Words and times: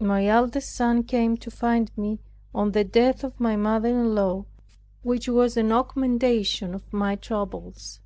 My 0.00 0.26
eldest 0.26 0.74
son 0.74 1.02
came 1.02 1.36
to 1.36 1.50
find 1.50 1.90
me 1.94 2.18
on 2.54 2.72
the 2.72 2.82
death 2.82 3.22
of 3.22 3.38
my 3.38 3.56
mother 3.56 3.90
in 3.90 4.14
law, 4.14 4.46
which 5.02 5.28
was 5.28 5.54
an 5.58 5.70
augmentation 5.70 6.72
of 6.74 6.90
my 6.94 7.14
troubles. 7.14 8.00